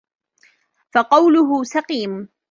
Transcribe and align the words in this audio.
فَقَوْلُهُ 0.93 1.63
سَقِيمٌ 1.63 2.27